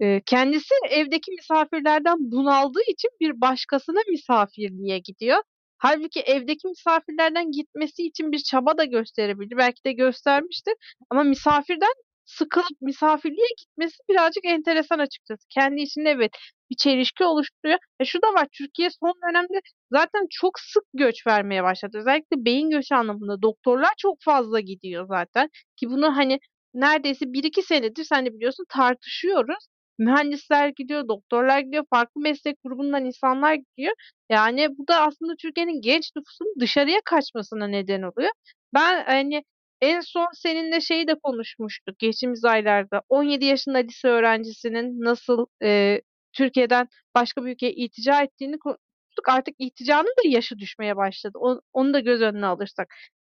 E, 0.00 0.20
kendisi 0.26 0.74
evdeki 0.90 1.30
misafirlerden 1.32 2.16
bunaldığı 2.20 2.82
için 2.88 3.10
bir 3.20 3.40
başkasına 3.40 4.00
misafirliğe 4.10 4.98
gidiyor. 4.98 5.42
Halbuki 5.78 6.20
evdeki 6.20 6.68
misafirlerden 6.68 7.50
gitmesi 7.50 8.02
için 8.06 8.32
bir 8.32 8.38
çaba 8.38 8.78
da 8.78 8.84
gösterebilir. 8.84 9.56
Belki 9.56 9.84
de 9.84 9.92
göstermiştir. 9.92 10.74
Ama 11.10 11.22
misafirden 11.22 11.92
sıkılıp 12.26 12.80
misafirliğe 12.80 13.48
gitmesi 13.58 13.96
birazcık 14.10 14.44
enteresan 14.44 14.98
açıkçası. 14.98 15.46
Kendi 15.48 15.82
içinde 15.82 16.10
evet 16.10 16.30
bir 16.70 16.76
çelişki 16.76 17.24
oluşturuyor. 17.24 17.78
E 18.00 18.04
şu 18.04 18.22
da 18.22 18.26
var 18.34 18.46
Türkiye 18.58 18.88
son 18.90 19.12
dönemde 19.28 19.60
zaten 19.92 20.26
çok 20.30 20.58
sık 20.60 20.84
göç 20.94 21.26
vermeye 21.26 21.62
başladı. 21.62 21.98
Özellikle 21.98 22.44
beyin 22.44 22.70
göçü 22.70 22.94
anlamında 22.94 23.42
doktorlar 23.42 23.92
çok 23.98 24.16
fazla 24.22 24.60
gidiyor 24.60 25.06
zaten. 25.08 25.48
Ki 25.76 25.88
bunu 25.90 26.16
hani 26.16 26.38
neredeyse 26.74 27.32
1-2 27.32 27.62
senedir 27.62 28.04
sen 28.04 28.26
de 28.26 28.34
biliyorsun 28.34 28.64
tartışıyoruz. 28.68 29.66
Mühendisler 29.98 30.68
gidiyor, 30.68 31.08
doktorlar 31.08 31.60
gidiyor, 31.60 31.84
farklı 31.90 32.20
meslek 32.20 32.56
grubundan 32.64 33.04
insanlar 33.04 33.54
gidiyor. 33.54 33.94
Yani 34.30 34.68
bu 34.78 34.88
da 34.88 35.00
aslında 35.00 35.34
Türkiye'nin 35.38 35.80
genç 35.80 36.10
nüfusunun 36.16 36.54
dışarıya 36.60 37.00
kaçmasına 37.04 37.66
neden 37.66 38.02
oluyor. 38.02 38.30
Ben 38.74 39.04
hani 39.04 39.42
en 39.80 40.00
son 40.00 40.28
seninle 40.34 40.80
şeyi 40.80 41.08
de 41.08 41.14
konuşmuştuk 41.22 41.98
geçtiğimiz 41.98 42.44
aylarda. 42.44 43.02
17 43.08 43.44
yaşında 43.44 43.78
lise 43.78 44.08
öğrencisinin 44.08 45.00
nasıl 45.04 45.46
e, 45.62 46.00
Türkiye'den 46.32 46.88
başka 47.14 47.44
bir 47.44 47.50
ülkeye 47.52 47.72
iltica 47.72 48.22
ettiğini 48.22 48.58
konuştuk. 48.58 49.28
Artık 49.28 49.54
ilticanın 49.58 50.14
da 50.24 50.28
yaşı 50.28 50.58
düşmeye 50.58 50.96
başladı. 50.96 51.38
O, 51.40 51.60
onu 51.72 51.94
da 51.94 52.00
göz 52.00 52.22
önüne 52.22 52.46
alırsak. 52.46 52.88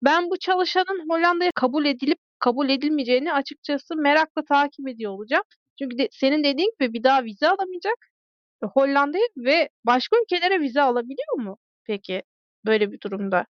Ben 0.04 0.30
bu 0.30 0.40
çalışanın 0.40 1.10
Hollanda'ya 1.10 1.52
kabul 1.56 1.86
edilip 1.86 2.20
kabul 2.40 2.70
edilmeyeceğini 2.70 3.34
açıkçası 3.34 3.96
merakla 3.96 4.44
takip 4.46 4.88
ediyor 4.88 5.12
olacağım. 5.12 5.44
Çünkü 5.82 5.98
de, 5.98 6.10
senin 6.12 6.44
dediğin 6.44 6.72
gibi 6.80 6.94
bir 6.94 7.04
daha 7.04 7.24
vize 7.24 7.48
alamayacak 7.48 7.96
Hollanda'ya 8.64 9.28
ve 9.38 9.70
başka 9.86 10.18
ülkelere 10.22 10.60
vize 10.62 10.82
alabiliyor 10.82 11.38
mu 11.38 11.58
peki 11.86 12.24
böyle 12.66 12.92
bir 12.92 13.02
durumda? 13.02 13.46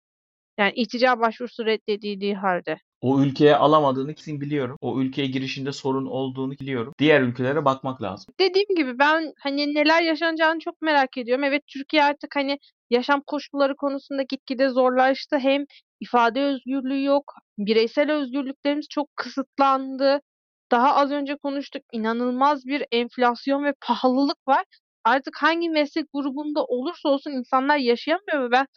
Yani 0.59 0.71
iltica 0.75 1.19
başvurusu 1.19 1.65
reddedildiği 1.65 2.35
halde. 2.35 2.77
O 3.01 3.21
ülkeye 3.21 3.55
alamadığını 3.55 4.13
kesin 4.13 4.41
biliyorum. 4.41 4.77
O 4.81 5.01
ülkeye 5.01 5.27
girişinde 5.27 5.71
sorun 5.71 6.05
olduğunu 6.05 6.51
biliyorum. 6.51 6.93
Diğer 6.99 7.21
ülkelere 7.21 7.65
bakmak 7.65 8.01
lazım. 8.01 8.33
Dediğim 8.39 8.75
gibi 8.75 8.99
ben 8.99 9.33
hani 9.39 9.73
neler 9.75 10.01
yaşanacağını 10.01 10.59
çok 10.59 10.81
merak 10.81 11.17
ediyorum. 11.17 11.43
Evet 11.43 11.63
Türkiye 11.67 12.03
artık 12.03 12.35
hani 12.35 12.59
yaşam 12.89 13.21
koşulları 13.27 13.75
konusunda 13.75 14.23
gitgide 14.23 14.69
zorlaştı. 14.69 15.37
Hem 15.37 15.65
ifade 15.99 16.41
özgürlüğü 16.41 17.03
yok, 17.03 17.33
bireysel 17.57 18.11
özgürlüklerimiz 18.11 18.87
çok 18.89 19.15
kısıtlandı. 19.15 20.21
Daha 20.71 20.95
az 20.95 21.11
önce 21.11 21.35
konuştuk. 21.37 21.83
inanılmaz 21.91 22.65
bir 22.65 22.85
enflasyon 22.91 23.63
ve 23.63 23.73
pahalılık 23.81 24.47
var. 24.47 24.65
Artık 25.03 25.37
hangi 25.41 25.69
meslek 25.69 26.05
grubunda 26.13 26.65
olursa 26.65 27.09
olsun 27.09 27.31
insanlar 27.31 27.77
yaşayamıyor 27.77 28.43
ve 28.43 28.51
ben 28.51 28.67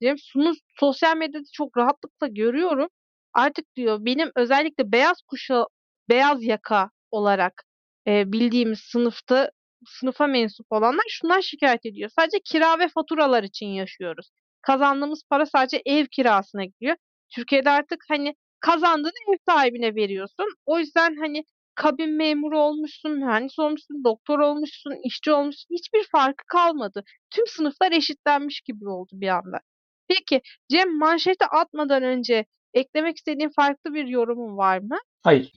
diyorum 0.00 0.18
şunu 0.32 0.52
sosyal 0.80 1.16
medyada 1.16 1.44
çok 1.52 1.76
rahatlıkla 1.76 2.26
görüyorum. 2.26 2.88
Artık 3.34 3.76
diyor 3.76 3.98
benim 4.00 4.30
özellikle 4.36 4.92
beyaz 4.92 5.22
kuşağı, 5.22 5.66
beyaz 6.08 6.42
yaka 6.44 6.90
olarak 7.10 7.64
e, 8.06 8.32
bildiğimiz 8.32 8.78
sınıfta 8.80 9.50
sınıfa 9.86 10.26
mensup 10.26 10.66
olanlar 10.72 11.04
şundan 11.08 11.40
şikayet 11.40 11.86
ediyor. 11.86 12.10
Sadece 12.18 12.40
kira 12.44 12.78
ve 12.78 12.88
faturalar 12.88 13.42
için 13.42 13.66
yaşıyoruz. 13.66 14.30
Kazandığımız 14.62 15.22
para 15.30 15.46
sadece 15.46 15.82
ev 15.86 16.06
kirasına 16.06 16.64
gidiyor. 16.64 16.96
Türkiye'de 17.34 17.70
artık 17.70 18.04
hani 18.08 18.34
kazandığını 18.66 19.32
ev 19.32 19.36
sahibine 19.48 19.94
veriyorsun. 19.94 20.46
O 20.66 20.78
yüzden 20.78 21.16
hani 21.16 21.44
kabin 21.74 22.10
memuru 22.16 22.58
olmuşsun, 22.58 23.12
mühendis 23.12 23.58
olmuşsun, 23.58 24.04
doktor 24.04 24.38
olmuşsun, 24.38 24.94
işçi 25.04 25.32
olmuşsun. 25.32 25.74
Hiçbir 25.74 26.04
farkı 26.12 26.44
kalmadı. 26.48 27.04
Tüm 27.30 27.46
sınıflar 27.46 27.92
eşitlenmiş 27.92 28.60
gibi 28.60 28.88
oldu 28.88 29.10
bir 29.12 29.28
anda. 29.28 29.60
Peki 30.08 30.40
Cem 30.70 30.98
manşete 30.98 31.46
atmadan 31.46 32.02
önce 32.02 32.44
eklemek 32.74 33.16
istediğin 33.16 33.50
farklı 33.56 33.94
bir 33.94 34.06
yorumun 34.06 34.56
var 34.56 34.78
mı? 34.78 34.98
Hayır. 35.22 35.52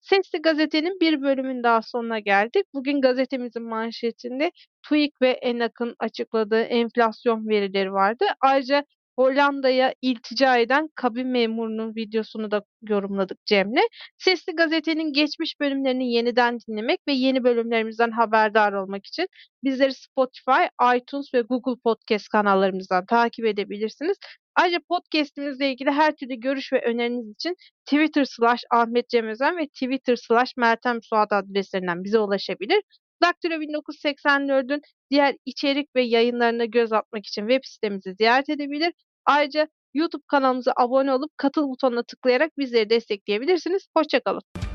Sesli 0.00 0.42
Gazete'nin 0.42 1.00
bir 1.00 1.22
bölümün 1.22 1.62
daha 1.62 1.82
sonuna 1.82 2.18
geldik. 2.18 2.66
Bugün 2.74 3.00
gazetemizin 3.00 3.62
manşetinde 3.62 4.50
TÜİK 4.88 5.22
ve 5.22 5.30
ENAK'ın 5.30 5.94
açıkladığı 5.98 6.62
enflasyon 6.62 7.48
verileri 7.48 7.92
vardı. 7.92 8.24
Ayrıca 8.40 8.84
Hollanda'ya 9.16 9.94
iltica 10.02 10.56
eden 10.58 10.88
kabin 10.94 11.26
memurunun 11.26 11.94
videosunu 11.96 12.50
da 12.50 12.62
yorumladık 12.82 13.46
Cem'le. 13.46 13.82
Sesli 14.18 14.52
Gazete'nin 14.52 15.12
geçmiş 15.12 15.60
bölümlerini 15.60 16.12
yeniden 16.12 16.58
dinlemek 16.68 17.00
ve 17.08 17.12
yeni 17.12 17.44
bölümlerimizden 17.44 18.10
haberdar 18.10 18.72
olmak 18.72 19.06
için 19.06 19.26
bizleri 19.64 19.94
Spotify, 19.94 20.64
iTunes 20.96 21.34
ve 21.34 21.40
Google 21.40 21.80
Podcast 21.84 22.28
kanallarımızdan 22.28 23.06
takip 23.06 23.44
edebilirsiniz. 23.46 24.16
Ayrıca 24.56 24.78
podcastimizle 24.88 25.70
ilgili 25.70 25.90
her 25.90 26.16
türlü 26.16 26.34
görüş 26.34 26.72
ve 26.72 26.82
öneriniz 26.84 27.30
için 27.30 27.56
Twitter 27.84 28.24
slash 28.24 28.60
Ahmet 28.70 29.08
Cem 29.08 29.28
Özen 29.28 29.56
ve 29.58 29.66
Twitter 29.66 30.16
slash 30.16 30.56
Meltem 30.56 31.02
Suat 31.02 31.32
adreslerinden 31.32 32.04
bize 32.04 32.18
ulaşabilir. 32.18 32.82
Daktilo 33.22 33.54
1984'ün 33.54 34.80
diğer 35.10 35.36
içerik 35.44 35.96
ve 35.96 36.02
yayınlarına 36.02 36.64
göz 36.64 36.92
atmak 36.92 37.26
için 37.26 37.48
web 37.48 37.60
sitemizi 37.64 38.14
ziyaret 38.14 38.48
edebilir. 38.48 38.92
Ayrıca 39.24 39.68
YouTube 39.94 40.22
kanalımıza 40.26 40.72
abone 40.76 41.12
olup 41.12 41.30
katıl 41.36 41.68
butonuna 41.68 42.02
tıklayarak 42.02 42.58
bizleri 42.58 42.90
destekleyebilirsiniz. 42.90 43.88
Hoşçakalın. 43.96 44.65